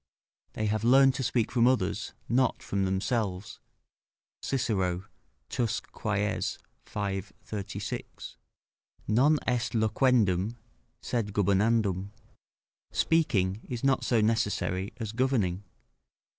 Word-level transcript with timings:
["They 0.53 0.65
have 0.65 0.83
learned 0.83 1.13
to 1.13 1.23
speak 1.23 1.51
from 1.51 1.67
others, 1.67 2.13
not 2.27 2.63
from 2.63 2.85
themselves." 2.85 3.59
Cicero, 4.41 5.05
Tusc. 5.47 5.91
Quaes, 5.91 6.57
v. 6.87 7.21
36.] 7.43 8.35
"Non 9.07 9.37
est 9.45 9.75
loquendum, 9.79 10.55
sed 11.03 11.31
gubernandum." 11.33 12.09
["Speaking 12.91 13.61
is 13.69 13.83
not 13.83 14.03
so 14.03 14.21
necessary 14.21 14.91
as 14.97 15.11
governing." 15.11 15.63